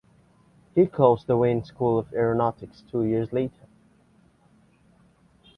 He 0.73 0.87
closed 0.87 1.27
the 1.27 1.37
Wayne 1.37 1.63
School 1.63 1.99
of 1.99 2.11
Aeronautics 2.11 2.81
two 2.89 3.03
years 3.05 3.31
later. 3.31 3.67